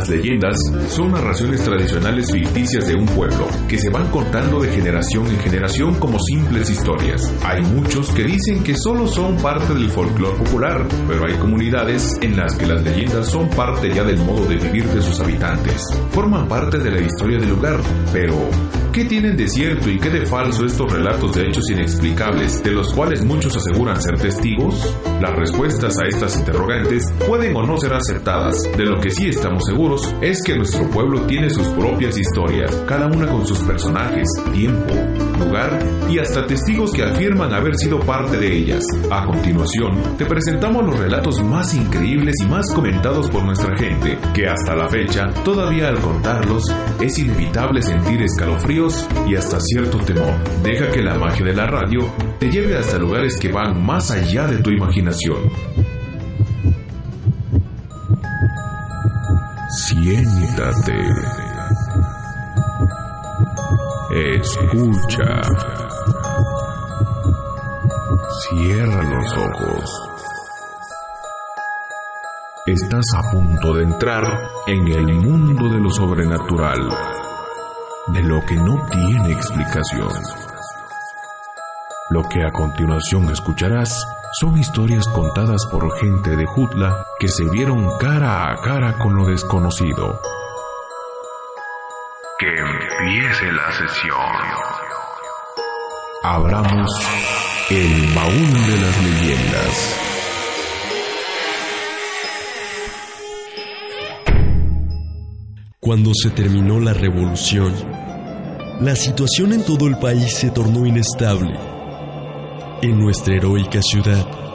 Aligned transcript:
Las 0.00 0.08
leyendas 0.08 0.56
son 0.88 1.12
narraciones 1.12 1.62
tradicionales 1.62 2.32
ficticias 2.32 2.88
de 2.88 2.94
un 2.94 3.04
pueblo 3.04 3.46
que 3.68 3.76
se 3.76 3.90
van 3.90 4.10
contando 4.10 4.58
de 4.58 4.72
generación 4.72 5.26
en 5.26 5.38
generación 5.38 5.94
como 5.96 6.18
simples 6.20 6.70
historias. 6.70 7.30
Hay 7.44 7.60
muchos 7.64 8.08
que 8.08 8.24
dicen 8.24 8.64
que 8.64 8.74
solo 8.78 9.06
son 9.06 9.36
parte 9.36 9.74
del 9.74 9.90
folclore 9.90 10.38
popular, 10.38 10.86
pero 11.06 11.26
hay 11.26 11.34
comunidades 11.34 12.16
en 12.22 12.34
las 12.34 12.56
que 12.56 12.64
las 12.64 12.82
leyendas 12.82 13.28
son 13.28 13.50
parte 13.50 13.94
ya 13.94 14.02
del 14.02 14.16
modo 14.24 14.46
de 14.46 14.56
vivir 14.56 14.86
de 14.86 15.02
sus 15.02 15.20
habitantes. 15.20 15.84
Forman 16.12 16.48
parte 16.48 16.78
de 16.78 16.92
la 16.92 17.00
historia 17.02 17.38
del 17.38 17.50
lugar, 17.50 17.78
pero 18.10 18.48
¿Qué 18.92 19.04
tienen 19.04 19.36
de 19.36 19.48
cierto 19.48 19.88
y 19.88 20.00
qué 20.00 20.10
de 20.10 20.26
falso 20.26 20.66
estos 20.66 20.92
relatos 20.92 21.36
de 21.36 21.46
hechos 21.46 21.70
inexplicables, 21.70 22.60
de 22.64 22.72
los 22.72 22.92
cuales 22.92 23.24
muchos 23.24 23.56
aseguran 23.56 24.02
ser 24.02 24.18
testigos? 24.18 24.96
Las 25.20 25.36
respuestas 25.36 25.96
a 26.00 26.08
estas 26.08 26.36
interrogantes 26.36 27.04
pueden 27.24 27.54
o 27.54 27.64
no 27.64 27.78
ser 27.78 27.92
aceptadas. 27.92 28.56
De 28.76 28.84
lo 28.84 28.98
que 29.00 29.10
sí 29.10 29.28
estamos 29.28 29.62
seguros 29.64 29.89
es 30.20 30.40
que 30.44 30.56
nuestro 30.56 30.88
pueblo 30.88 31.22
tiene 31.22 31.50
sus 31.50 31.66
propias 31.68 32.16
historias, 32.16 32.72
cada 32.86 33.06
una 33.06 33.26
con 33.26 33.44
sus 33.44 33.58
personajes, 33.60 34.28
tiempo, 34.52 34.94
lugar 35.38 35.78
y 36.08 36.18
hasta 36.18 36.46
testigos 36.46 36.92
que 36.92 37.02
afirman 37.02 37.52
haber 37.52 37.76
sido 37.76 37.98
parte 37.98 38.36
de 38.38 38.56
ellas. 38.56 38.84
A 39.10 39.24
continuación, 39.26 40.16
te 40.16 40.26
presentamos 40.26 40.84
los 40.84 40.96
relatos 40.96 41.42
más 41.42 41.74
increíbles 41.74 42.36
y 42.40 42.46
más 42.46 42.72
comentados 42.72 43.28
por 43.30 43.44
nuestra 43.44 43.76
gente, 43.76 44.16
que 44.32 44.46
hasta 44.46 44.76
la 44.76 44.88
fecha, 44.88 45.28
todavía 45.44 45.88
al 45.88 45.98
contarlos, 45.98 46.62
es 47.00 47.18
inevitable 47.18 47.82
sentir 47.82 48.22
escalofrío 48.22 48.86
y 49.26 49.34
hasta 49.34 49.58
cierto 49.60 49.98
temor. 49.98 50.34
Deja 50.62 50.90
que 50.92 51.02
la 51.02 51.18
magia 51.18 51.44
de 51.44 51.54
la 51.54 51.66
radio 51.66 52.08
te 52.38 52.50
lleve 52.50 52.76
hasta 52.76 52.98
lugares 52.98 53.36
que 53.38 53.50
van 53.50 53.84
más 53.84 54.10
allá 54.12 54.46
de 54.46 54.58
tu 54.58 54.70
imaginación. 54.70 55.79
Siéntate. 59.90 61.04
Escucha. 64.36 65.42
Cierra 68.38 69.02
los 69.02 69.32
ojos. 69.32 70.10
Estás 72.66 73.04
a 73.16 73.32
punto 73.32 73.74
de 73.74 73.82
entrar 73.82 74.22
en 74.68 74.86
el 74.86 75.12
mundo 75.12 75.68
de 75.74 75.80
lo 75.80 75.90
sobrenatural 75.90 76.88
de 78.12 78.22
lo 78.22 78.46
que 78.46 78.54
no 78.54 78.86
tiene 78.92 79.32
explicación. 79.32 80.12
Lo 82.10 82.22
que 82.28 82.44
a 82.44 82.52
continuación 82.52 83.28
escucharás 83.30 83.92
son 84.38 84.56
historias 84.56 85.08
contadas 85.08 85.66
por 85.66 85.98
gente 85.98 86.36
de 86.36 86.46
Jutla 86.46 87.04
que 87.20 87.28
se 87.28 87.44
vieron 87.44 87.86
cara 87.98 88.50
a 88.50 88.62
cara 88.62 88.96
con 88.96 89.14
lo 89.14 89.26
desconocido. 89.26 90.18
Que 92.38 92.48
empiece 92.48 93.52
la 93.52 93.70
sesión. 93.72 94.16
Abramos 96.22 96.90
el 97.68 98.14
baúl 98.14 98.52
de 98.68 98.76
las 98.80 99.04
leyendas. 99.04 100.00
Cuando 105.78 106.12
se 106.14 106.30
terminó 106.30 106.80
la 106.80 106.94
revolución, 106.94 107.74
la 108.80 108.96
situación 108.96 109.52
en 109.52 109.66
todo 109.66 109.86
el 109.88 109.98
país 109.98 110.32
se 110.32 110.48
tornó 110.50 110.86
inestable. 110.86 111.54
En 112.80 112.98
nuestra 112.98 113.36
heroica 113.36 113.82
ciudad, 113.82 114.49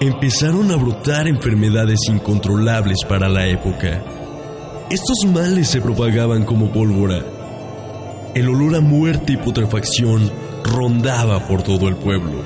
empezaron 0.00 0.70
a 0.70 0.76
brotar 0.76 1.28
enfermedades 1.28 2.00
incontrolables 2.08 2.98
para 3.08 3.28
la 3.28 3.46
época. 3.46 4.02
Estos 4.90 5.24
males 5.26 5.68
se 5.68 5.80
propagaban 5.80 6.44
como 6.44 6.72
pólvora. 6.72 7.22
El 8.34 8.48
olor 8.48 8.76
a 8.76 8.80
muerte 8.80 9.34
y 9.34 9.36
putrefacción 9.36 10.30
rondaba 10.64 11.46
por 11.46 11.62
todo 11.62 11.88
el 11.88 11.96
pueblo. 11.96 12.42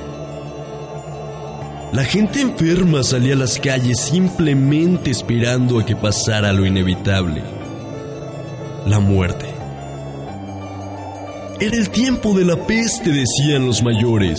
La 1.92 2.04
gente 2.04 2.40
enferma 2.40 3.02
salía 3.02 3.34
a 3.34 3.38
las 3.38 3.58
calles 3.60 4.00
simplemente 4.00 5.10
esperando 5.10 5.78
a 5.78 5.86
que 5.86 5.94
pasara 5.94 6.52
lo 6.52 6.66
inevitable 6.66 7.42
la 8.86 9.00
muerte. 9.00 9.46
Era 11.60 11.76
el 11.76 11.88
tiempo 11.90 12.36
de 12.36 12.44
la 12.44 12.66
peste, 12.66 13.10
decían 13.10 13.66
los 13.66 13.82
mayores, 13.82 14.38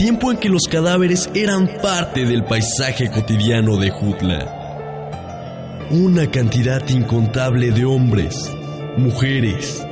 tiempo 0.00 0.30
en 0.30 0.38
que 0.38 0.48
los 0.48 0.62
cadáveres 0.62 1.28
eran 1.34 1.68
parte 1.82 2.24
del 2.24 2.42
paisaje 2.42 3.10
cotidiano 3.10 3.76
de 3.76 3.90
Jutla. 3.90 5.88
Una 5.90 6.30
cantidad 6.30 6.88
incontable 6.88 7.70
de 7.70 7.84
hombres, 7.84 8.50
mujeres, 8.96 9.86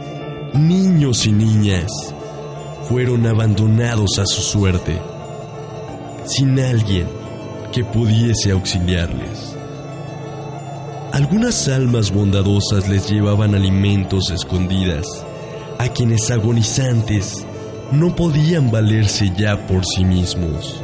niños 0.54 1.26
y 1.26 1.32
niñas 1.32 1.92
fueron 2.84 3.26
abandonados 3.26 4.18
a 4.18 4.24
su 4.24 4.40
suerte, 4.40 4.98
sin 6.24 6.58
alguien 6.58 7.06
que 7.70 7.84
pudiese 7.84 8.52
auxiliarles. 8.52 9.54
Algunas 11.12 11.68
almas 11.68 12.10
bondadosas 12.12 12.88
les 12.88 13.10
llevaban 13.10 13.54
alimentos 13.54 14.30
escondidas 14.30 15.04
a 15.78 15.88
quienes 15.88 16.30
agonizantes 16.30 17.44
no 17.92 18.14
podían 18.14 18.70
valerse 18.70 19.32
ya 19.36 19.66
por 19.66 19.84
sí 19.84 20.04
mismos. 20.04 20.82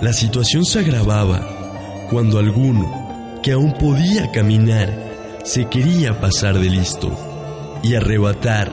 La 0.00 0.12
situación 0.12 0.64
se 0.64 0.80
agravaba 0.80 2.06
cuando 2.10 2.38
alguno 2.38 3.40
que 3.42 3.52
aún 3.52 3.72
podía 3.72 4.30
caminar 4.30 5.06
se 5.44 5.66
quería 5.66 6.20
pasar 6.20 6.58
de 6.58 6.70
listo 6.70 7.78
y 7.82 7.94
arrebatar 7.94 8.72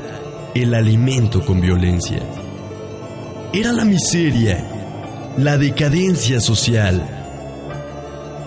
el 0.56 0.74
alimento 0.74 1.46
con 1.46 1.62
violencia. 1.62 2.19
Era 3.53 3.72
la 3.72 3.85
miseria, 3.85 4.66
la 5.38 5.58
decadencia 5.58 6.40
social. 6.40 7.03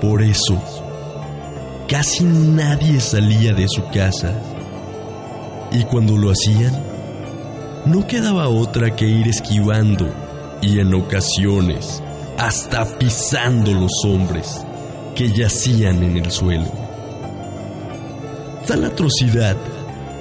Por 0.01 0.23
eso, 0.23 0.61
casi 1.89 2.25
nadie 2.25 3.01
salía 3.01 3.53
de 3.55 3.69
su 3.69 3.85
casa. 3.91 4.35
Y 5.73 5.85
cuando 5.85 6.17
lo 6.17 6.31
hacían, 6.31 6.96
no 7.87 8.07
quedaba 8.07 8.49
otra 8.49 8.95
que 8.95 9.07
ir 9.07 9.29
esquivando 9.29 10.13
y 10.61 10.81
en 10.81 10.93
ocasiones 10.95 12.03
hasta 12.37 12.85
pisando 12.99 13.73
los 13.73 14.05
hombres 14.05 14.65
que 15.15 15.33
yacían 15.33 16.03
en 16.03 16.17
el 16.17 16.31
suelo. 16.31 16.71
Tal 18.67 18.85
atrocidad 18.85 19.57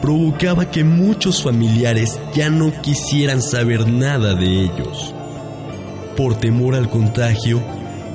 provocaba 0.02 0.70
que 0.70 0.84
muchos 0.84 1.42
familiares 1.42 2.20
ya 2.34 2.50
no 2.50 2.72
quisieran 2.82 3.42
saber 3.42 3.88
nada 3.88 4.36
de 4.36 4.66
ellos. 4.66 5.14
Por 6.16 6.36
temor 6.36 6.76
al 6.76 6.90
contagio, 6.90 7.62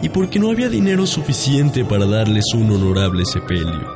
y 0.03 0.09
porque 0.09 0.39
no 0.39 0.51
había 0.51 0.69
dinero 0.69 1.07
suficiente 1.07 1.85
para 1.85 2.07
darles 2.07 2.55
un 2.55 2.71
honorable 2.71 3.25
sepelio. 3.27 3.87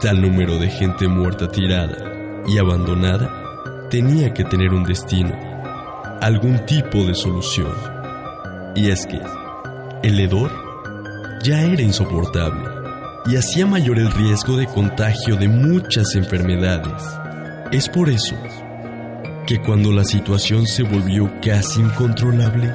Tal 0.00 0.20
número 0.20 0.58
de 0.58 0.70
gente 0.70 1.08
muerta 1.08 1.48
tirada 1.48 1.96
y 2.46 2.58
abandonada 2.58 3.37
tenía 3.90 4.34
que 4.34 4.44
tener 4.44 4.72
un 4.72 4.84
destino, 4.84 5.34
algún 6.20 6.64
tipo 6.66 7.04
de 7.04 7.14
solución. 7.14 7.72
Y 8.74 8.90
es 8.90 9.06
que 9.06 9.20
el 10.02 10.20
hedor 10.20 10.50
ya 11.42 11.62
era 11.62 11.82
insoportable 11.82 12.68
y 13.26 13.36
hacía 13.36 13.66
mayor 13.66 13.98
el 13.98 14.10
riesgo 14.10 14.56
de 14.56 14.66
contagio 14.66 15.36
de 15.36 15.48
muchas 15.48 16.14
enfermedades. 16.14 17.02
Es 17.72 17.88
por 17.88 18.08
eso 18.08 18.36
que 19.46 19.60
cuando 19.60 19.92
la 19.92 20.04
situación 20.04 20.66
se 20.66 20.82
volvió 20.82 21.30
casi 21.42 21.80
incontrolable, 21.80 22.74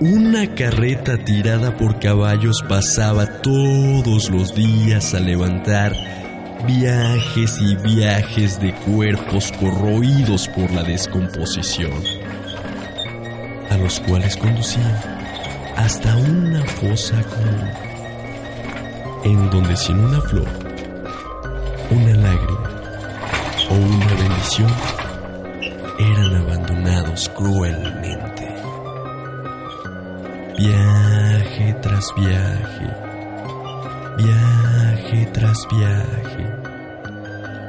una 0.00 0.54
carreta 0.54 1.18
tirada 1.18 1.76
por 1.76 1.98
caballos 1.98 2.62
pasaba 2.68 3.26
todos 3.42 4.30
los 4.30 4.54
días 4.54 5.14
a 5.14 5.20
levantar 5.20 6.17
viajes 6.66 7.58
y 7.60 7.76
viajes 7.76 8.60
de 8.60 8.72
cuerpos 8.74 9.52
corroídos 9.52 10.48
por 10.48 10.70
la 10.72 10.82
descomposición, 10.82 11.92
a 13.70 13.76
los 13.76 14.00
cuales 14.00 14.36
conducían 14.36 15.00
hasta 15.76 16.16
una 16.16 16.64
fosa 16.64 17.22
común, 17.22 17.70
en 19.24 19.50
donde 19.50 19.76
sin 19.76 19.98
una 19.98 20.20
flor, 20.20 20.48
una 21.90 22.14
lágrima 22.14 22.70
o 23.70 23.74
una 23.74 24.14
bendición 24.14 24.70
eran 25.98 26.34
abandonados 26.36 27.28
cruelmente. 27.30 28.48
Viaje 30.58 31.76
tras 31.80 32.12
viaje, 32.16 32.90
viaje 34.16 34.77
tras 35.32 35.66
viaje. 35.70 36.46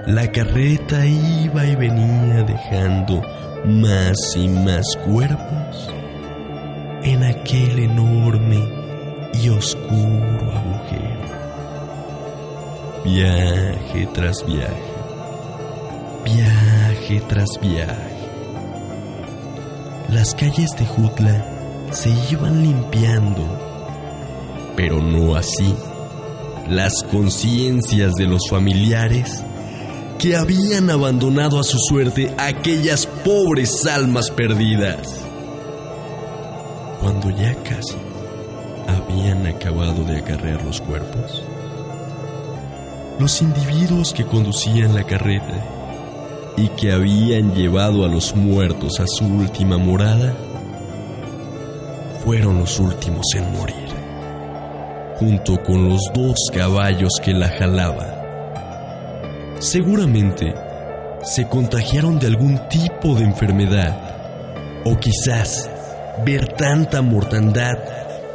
La 0.08 0.30
carreta 0.32 1.06
iba 1.06 1.66
y 1.66 1.76
venía 1.76 2.44
dejando 2.44 3.22
más 3.66 4.18
y 4.36 4.50
más 4.50 4.86
cuerpos 5.06 5.90
en 7.04 7.24
aquel 7.24 7.80
enorme 7.80 8.60
y 9.34 9.50
oscuro 9.50 10.52
agujero. 10.52 11.30
viaje 13.06 14.08
tras 14.14 14.46
viaje, 14.46 14.94
viaje 16.26 17.22
tras 17.28 17.50
viaje. 17.62 18.20
Las 20.10 20.36
calles 20.36 20.72
de 20.78 20.86
Jutla 20.86 21.46
se 21.92 22.10
iban 22.32 22.64
limpiando, 22.64 23.46
pero 24.76 25.02
no 25.02 25.36
así 25.36 25.74
las 26.70 27.04
conciencias 27.04 28.14
de 28.14 28.28
los 28.28 28.50
familiares 28.50 29.44
que 30.20 30.36
habían 30.36 30.90
abandonado 30.90 31.60
a 31.60 31.64
su 31.64 31.78
suerte 31.80 32.34
aquellas 32.38 33.06
pobres 33.06 33.86
almas 33.88 34.30
perdidas. 34.30 35.16
Cuando 37.02 37.30
ya 37.30 37.56
casi 37.64 37.96
habían 38.88 39.48
acabado 39.48 40.04
de 40.04 40.18
acarrear 40.18 40.64
los 40.64 40.82
cuerpos, 40.82 41.44
los 43.20 43.42
individuos 43.42 44.14
que 44.14 44.26
conducían 44.26 44.94
la 44.94 45.04
carreta 45.04 45.66
y 46.58 46.68
que 46.70 46.92
habían 46.92 47.54
llevado 47.56 48.06
a 48.06 48.10
los 48.10 48.36
muertos 48.36 49.00
a 49.00 49.08
su 49.08 49.26
última 49.26 49.78
morada 49.78 50.36
fueron 52.24 52.60
los 52.60 52.80
últimos 52.80 53.26
en 53.36 53.52
morir, 53.54 53.79
junto 55.20 55.62
con 55.62 55.90
los 55.90 56.02
dos 56.14 56.50
caballos 56.54 57.12
que 57.22 57.34
la 57.34 57.50
jalaban. 57.50 58.08
Seguramente 59.60 60.56
se 61.24 61.48
contagiaron 61.48 62.18
de 62.20 62.28
algún 62.28 62.58
tipo 62.70 63.14
de 63.16 63.26
enfermedad 63.26 64.82
o 64.86 64.98
quizás 64.98 65.70
ver 66.26 66.48
tanta 66.54 67.02
mortandad 67.02 67.78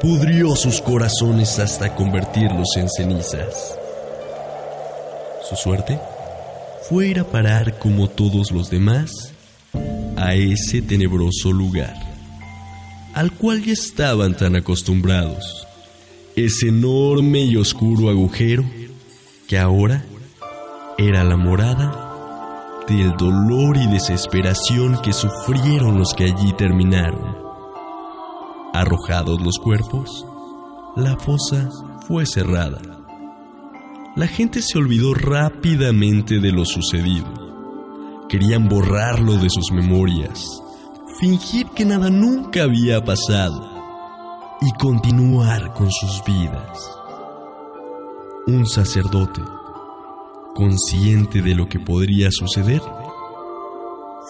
pudrió 0.00 0.54
sus 0.54 0.82
corazones 0.82 1.58
hasta 1.58 1.94
convertirlos 1.94 2.76
en 2.76 2.90
cenizas. 2.90 3.78
Su 5.48 5.56
suerte 5.56 5.98
fue 6.88 7.08
ir 7.08 7.20
a 7.20 7.24
parar 7.24 7.78
como 7.78 8.08
todos 8.08 8.50
los 8.50 8.68
demás 8.68 9.32
a 10.16 10.34
ese 10.34 10.82
tenebroso 10.82 11.52
lugar, 11.52 11.94
al 13.14 13.32
cual 13.32 13.62
ya 13.64 13.72
estaban 13.72 14.36
tan 14.36 14.56
acostumbrados, 14.56 15.63
ese 16.36 16.68
enorme 16.68 17.42
y 17.42 17.56
oscuro 17.56 18.10
agujero 18.10 18.64
que 19.46 19.56
ahora 19.56 20.04
era 20.98 21.22
la 21.22 21.36
morada 21.36 22.82
del 22.88 23.12
dolor 23.16 23.76
y 23.76 23.86
desesperación 23.86 25.00
que 25.00 25.12
sufrieron 25.12 25.98
los 25.98 26.12
que 26.12 26.24
allí 26.24 26.52
terminaron. 26.54 27.36
Arrojados 28.72 29.40
los 29.42 29.58
cuerpos, 29.58 30.26
la 30.96 31.16
fosa 31.16 31.70
fue 32.08 32.26
cerrada. 32.26 32.80
La 34.16 34.26
gente 34.26 34.60
se 34.60 34.76
olvidó 34.78 35.14
rápidamente 35.14 36.40
de 36.40 36.50
lo 36.50 36.64
sucedido. 36.64 38.26
Querían 38.28 38.68
borrarlo 38.68 39.36
de 39.36 39.50
sus 39.50 39.70
memorias, 39.70 40.44
fingir 41.20 41.66
que 41.76 41.84
nada 41.84 42.10
nunca 42.10 42.64
había 42.64 43.04
pasado 43.04 43.73
y 44.66 44.72
continuar 44.78 45.72
con 45.74 45.90
sus 45.90 46.22
vidas. 46.24 46.90
Un 48.46 48.66
sacerdote 48.66 49.42
consciente 50.54 51.42
de 51.42 51.54
lo 51.54 51.68
que 51.68 51.80
podría 51.80 52.30
suceder, 52.30 52.80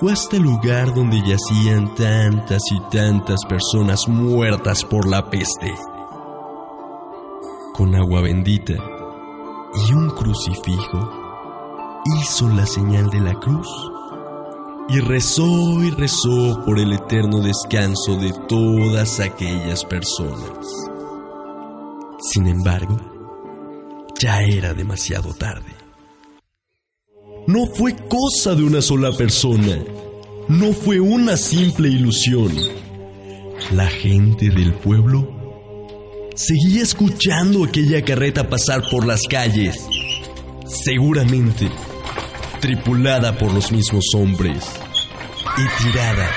fue 0.00 0.12
hasta 0.12 0.36
el 0.36 0.42
lugar 0.42 0.92
donde 0.92 1.20
yacían 1.20 1.94
tantas 1.94 2.62
y 2.72 2.81
tantas 2.90 3.44
personas 3.44 4.08
muertas 4.08 4.84
por 4.84 5.06
la 5.06 5.31
peste. 5.31 5.72
Con 7.75 7.94
agua 7.94 8.22
bendita 8.22 8.75
y 8.75 9.92
un 9.92 10.10
crucifijo, 10.10 11.10
hizo 12.19 12.48
la 12.48 12.66
señal 12.66 13.10
de 13.10 13.20
la 13.20 13.34
cruz 13.34 13.94
y 14.88 15.00
rezó 15.00 15.82
y 15.82 15.90
rezó 15.90 16.62
por 16.64 16.78
el 16.78 16.92
eterno 16.92 17.40
descanso 17.40 18.16
de 18.16 18.32
todas 18.48 19.20
aquellas 19.20 19.84
personas. 19.84 20.66
Sin 22.32 22.46
embargo, 22.46 22.98
ya 24.20 24.42
era 24.42 24.75
demasiado 24.75 25.34
tarde 25.34 25.84
no 27.46 27.66
fue 27.66 27.94
cosa 28.08 28.54
de 28.54 28.64
una 28.64 28.81
sola 28.81 29.12
persona, 29.12 29.78
no 30.48 30.72
fue 30.72 30.98
una 31.00 31.36
simple 31.36 31.88
ilusión. 31.88 32.52
La 33.72 33.86
gente 33.86 34.48
del 34.48 34.72
pueblo 34.72 36.31
seguía 36.34 36.82
escuchando 36.82 37.64
aquella 37.64 38.02
carreta 38.02 38.48
pasar 38.48 38.82
por 38.90 39.06
las 39.06 39.22
calles, 39.28 39.78
seguramente 40.66 41.69
tripulada 42.64 43.37
por 43.37 43.52
los 43.52 43.70
mismos 43.70 44.06
hombres 44.16 44.64
y 45.58 45.82
tirada 45.82 46.31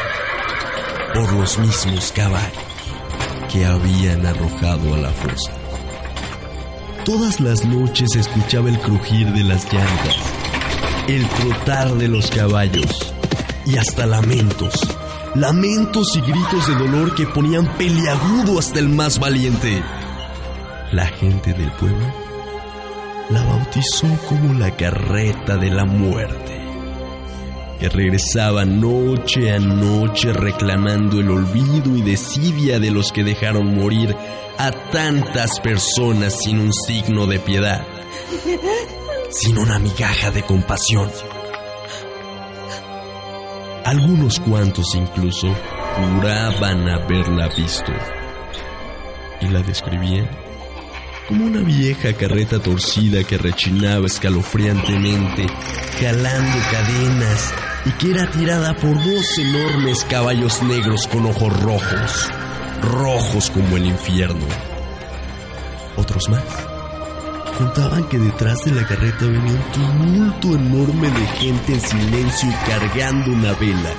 por 1.14 1.32
los 1.32 1.58
mismos 1.58 2.12
caballos 2.14 2.52
que 3.50 3.66
habían 3.66 4.26
arrojado 4.26 4.94
a 4.94 4.98
la 4.98 5.10
fosa. 5.12 5.54
Todas 7.06 7.40
las 7.40 7.64
noches 7.64 8.14
escuchaba 8.18 8.68
el 8.68 8.78
crujir 8.78 9.32
de 9.32 9.46
las 9.46 9.72
llantas 9.72 10.18
el 11.08 11.26
trotar 11.30 11.96
de 11.96 12.10
los 12.10 12.30
caballos 12.30 13.14
y 13.66 13.78
hasta 13.78 14.06
lamentos, 14.06 14.74
lamentos 15.34 16.14
y 16.18 16.20
gritos 16.20 16.68
de 16.68 16.76
dolor 16.76 17.16
que 17.16 17.26
ponían 17.26 17.66
peliagudo 17.78 18.60
hasta 18.60 18.80
el 18.80 18.90
más 18.90 19.18
valiente. 19.18 19.82
La 20.92 21.06
gente 21.08 21.54
del 21.54 21.72
pueblo 21.72 22.27
la 23.30 23.44
bautizó 23.44 24.08
como 24.28 24.54
la 24.58 24.76
carreta 24.76 25.58
de 25.58 25.70
la 25.70 25.86
muerte, 25.86 26.62
que 27.80 27.90
regresaba 27.90 28.66
noche 28.66 29.54
a 29.54 29.60
noche 29.60 30.34
reclamando 30.34 31.20
el 31.20 31.30
olvido 31.30 31.96
y 31.96 32.02
desidia 32.02 32.80
de 32.80 32.92
los 32.92 33.12
que 33.12 33.24
dejaron 33.24 33.76
morir 33.76 34.16
a 34.58 34.72
tantas 34.92 35.60
personas 35.60 36.38
sin 36.42 36.60
un 36.60 36.74
signo 36.74 37.28
de 37.28 37.40
piedad 37.40 37.86
sin 39.30 39.58
una 39.58 39.80
migaja 39.80 40.32
de 40.32 40.44
compasión. 40.44 41.10
Algunos 43.86 44.40
cuantos 44.40 44.96
incluso 44.96 45.48
juraban 45.96 46.90
haberla 46.90 47.48
visto 47.50 47.92
y 49.42 49.48
la 49.48 49.62
describían 49.62 50.47
como 51.28 51.46
una 51.46 51.62
vieja 51.62 52.14
carreta 52.14 52.60
torcida 52.60 53.24
que 53.24 53.38
rechinaba 53.38 54.08
escalofriantemente, 54.08 55.48
jalando 56.00 56.58
cadenas 56.72 57.54
y 57.86 57.92
que 57.92 58.12
era 58.12 58.30
tirada 58.32 58.76
por 58.76 58.96
dos 58.96 59.38
enormes 59.38 60.04
caballos 60.06 60.62
negros 60.64 61.08
con 61.08 61.26
ojos 61.26 61.62
rojos, 61.62 62.30
rojos 62.82 63.52
como 63.52 63.78
el 63.78 63.88
infierno. 63.88 64.46
Otros 65.98 66.30
más 66.30 66.44
Contaban 67.58 68.08
que 68.08 68.20
detrás 68.20 68.64
de 68.66 68.72
la 68.72 68.86
carreta 68.86 69.26
venía 69.26 69.54
un 69.54 69.72
tumulto 69.72 70.48
enorme 70.50 71.10
de 71.10 71.26
gente 71.40 71.74
en 71.74 71.82
silencio 71.82 72.50
y 72.50 72.70
cargando 72.70 73.32
una 73.32 73.52
vela, 73.54 73.94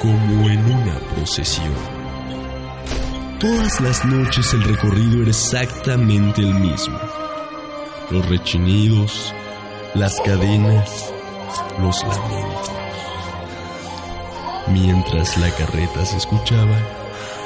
como 0.00 0.50
en 0.50 0.64
una 0.64 0.98
procesión. 1.14 1.93
Todas 3.44 3.78
las 3.82 4.04
noches 4.06 4.54
el 4.54 4.62
recorrido 4.62 5.20
era 5.20 5.28
exactamente 5.28 6.40
el 6.40 6.54
mismo. 6.54 6.98
Los 8.10 8.26
rechinidos, 8.26 9.34
las 9.94 10.18
cadenas, 10.22 11.12
los 11.78 12.02
lamentos. 12.04 12.70
Mientras 14.68 15.36
la 15.36 15.50
carreta 15.50 16.06
se 16.06 16.16
escuchaba, 16.16 16.78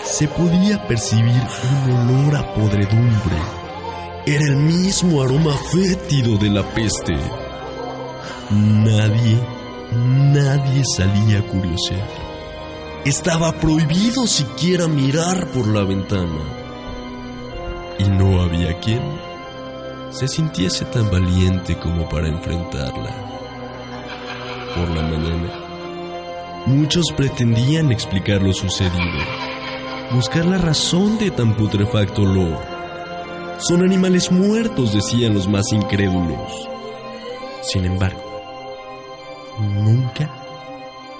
se 0.04 0.28
podía 0.28 0.86
percibir 0.86 1.42
un 1.84 1.90
olor 1.90 2.36
a 2.36 2.54
podredumbre 2.54 3.36
era 4.24 4.44
el 4.44 4.56
mismo 4.56 5.22
aroma 5.22 5.54
fétido 5.72 6.36
de 6.36 6.50
la 6.50 6.62
peste. 6.74 7.16
Nadie, 8.50 9.40
nadie 9.90 10.82
salía 10.94 11.38
a 11.38 11.42
curiosear. 11.42 12.27
Estaba 13.04 13.52
prohibido 13.52 14.26
siquiera 14.26 14.86
mirar 14.86 15.48
por 15.48 15.66
la 15.66 15.84
ventana. 15.84 16.40
Y 17.98 18.04
no 18.04 18.42
había 18.42 18.78
quien 18.80 19.02
se 20.10 20.28
sintiese 20.28 20.84
tan 20.86 21.10
valiente 21.10 21.78
como 21.78 22.08
para 22.08 22.28
enfrentarla. 22.28 23.10
Por 24.74 24.88
la 24.90 25.02
mañana, 25.02 26.64
muchos 26.66 27.04
pretendían 27.16 27.90
explicar 27.90 28.42
lo 28.42 28.52
sucedido, 28.52 29.24
buscar 30.12 30.44
la 30.44 30.58
razón 30.58 31.18
de 31.18 31.30
tan 31.30 31.56
putrefacto 31.56 32.22
olor 32.22 32.78
son 33.60 33.82
animales 33.82 34.30
muertos, 34.30 34.94
decían 34.94 35.34
los 35.34 35.48
más 35.48 35.64
incrédulos. 35.72 36.68
Sin 37.62 37.84
embargo, 37.84 38.22
nunca 39.58 40.30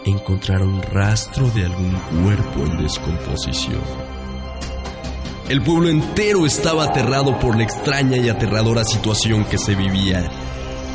encontraron 0.04 0.82
rastro 0.82 1.48
de 1.50 1.66
algún 1.66 1.92
cuerpo 2.22 2.60
en 2.60 2.82
descomposición. 2.82 3.82
El 5.48 5.62
pueblo 5.62 5.88
entero 5.88 6.44
estaba 6.44 6.84
aterrado 6.84 7.38
por 7.38 7.56
la 7.56 7.62
extraña 7.62 8.18
y 8.18 8.28
aterradora 8.28 8.84
situación 8.84 9.44
que 9.46 9.56
se 9.56 9.74
vivía. 9.74 10.30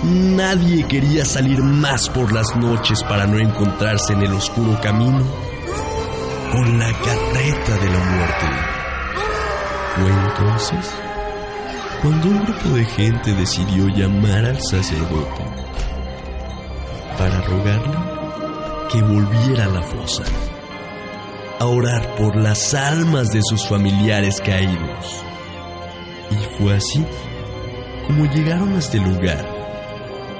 Nadie 0.03 0.85
quería 0.87 1.25
salir 1.25 1.63
más 1.63 2.09
por 2.09 2.31
las 2.31 2.55
noches 2.55 3.03
para 3.03 3.25
no 3.25 3.39
encontrarse 3.39 4.13
en 4.13 4.21
el 4.21 4.33
oscuro 4.33 4.79
camino 4.81 5.23
con 6.51 6.77
la 6.77 6.91
carreta 6.91 7.77
de 7.79 7.91
la 7.91 7.99
muerte. 7.99 8.45
Fue 9.95 10.11
entonces 10.11 10.91
cuando 12.03 12.27
un 12.27 12.43
grupo 12.43 12.69
de 12.75 12.85
gente 12.85 13.33
decidió 13.33 13.87
llamar 13.87 14.45
al 14.45 14.61
sacerdote 14.61 15.45
para 17.17 17.41
rogarle 17.41 18.22
que 18.93 19.01
volviera 19.01 19.65
a 19.65 19.69
la 19.69 19.81
fosa, 19.81 20.21
a 21.59 21.65
orar 21.65 22.15
por 22.15 22.35
las 22.35 22.75
almas 22.75 23.29
de 23.29 23.39
sus 23.41 23.67
familiares 23.67 24.39
caídos. 24.39 25.23
Y 26.29 26.35
fue 26.55 26.75
así 26.75 27.03
como 28.05 28.25
llegaron 28.25 28.75
a 28.75 28.77
este 28.77 28.99
lugar, 28.99 29.49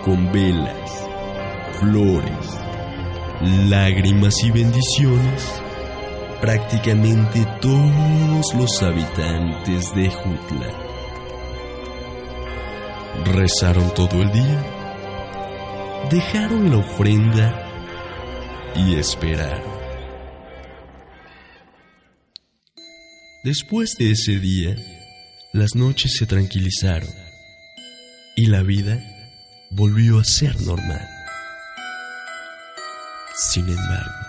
con 0.06 0.32
velas, 0.32 1.08
flores, 1.80 2.60
lágrimas 3.42 4.36
y 4.44 4.52
bendiciones, 4.52 5.62
prácticamente 6.40 7.48
todos 7.60 8.54
los 8.54 8.84
habitantes 8.84 9.96
de 9.96 10.12
Jutla. 10.12 10.70
Rezaron 13.34 13.92
todo 13.96 14.22
el 14.22 14.32
día, 14.32 14.64
dejaron 16.12 16.70
la 16.70 16.78
ofrenda 16.78 17.63
y 18.76 18.96
esperaron. 18.96 19.84
Después 23.44 23.96
de 23.98 24.12
ese 24.12 24.40
día, 24.40 24.76
las 25.52 25.76
noches 25.76 26.14
se 26.18 26.26
tranquilizaron 26.26 27.10
y 28.36 28.48
la 28.48 28.64
vida 28.64 29.04
volvió 29.70 30.20
a 30.20 30.24
ser 30.24 30.60
normal. 30.62 31.08
Sin 33.36 33.68
embargo, 33.68 34.28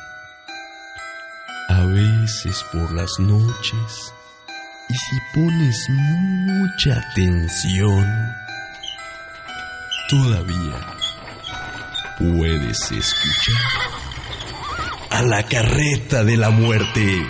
a 1.69 1.85
veces 1.87 2.65
por 2.73 2.93
las 2.93 3.19
noches, 3.19 4.13
y 4.89 4.95
si 4.95 5.17
pones 5.35 5.87
mucha 5.89 6.99
atención, 6.99 8.07
todavía 10.09 10.97
puedes 12.19 12.91
escuchar 12.91 14.14
a 15.15 15.23
la 15.23 15.45
carreta 15.45 16.25
de 16.25 16.37
la 16.37 16.51
muerte. 16.51 17.25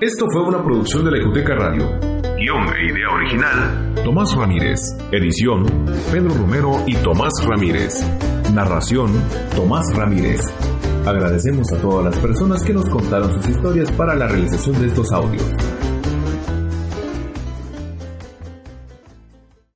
Esto 0.00 0.26
fue 0.32 0.42
una 0.42 0.64
producción 0.64 1.04
de 1.04 1.12
la 1.12 1.18
Ecuteca 1.18 1.54
Radio. 1.54 2.11
Guión 2.52 2.68
e 2.76 2.84
idea 2.84 3.08
original, 3.08 3.94
Tomás 4.04 4.34
Ramírez. 4.34 4.78
Edición, 5.10 5.64
Pedro 6.12 6.34
Romero 6.34 6.84
y 6.86 6.94
Tomás 6.96 7.32
Ramírez. 7.46 8.06
Narración, 8.52 9.10
Tomás 9.56 9.86
Ramírez. 9.94 10.40
Agradecemos 11.06 11.72
a 11.72 11.80
todas 11.80 12.04
las 12.04 12.18
personas 12.18 12.62
que 12.62 12.74
nos 12.74 12.88
contaron 12.90 13.32
sus 13.32 13.48
historias 13.48 13.90
para 13.92 14.14
la 14.14 14.28
realización 14.28 14.78
de 14.80 14.88
estos 14.88 15.12
audios. 15.12 15.44